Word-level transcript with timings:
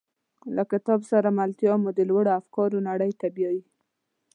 له 0.55 0.63
کتاب 0.71 0.99
سره 1.11 1.29
ملتیا 1.39 1.73
مو 1.81 1.89
د 1.97 1.99
لوړو 2.09 2.29
افکارو 2.39 2.85
نړۍ 2.89 3.11
ته 3.19 3.27
بیایي. 3.35 3.63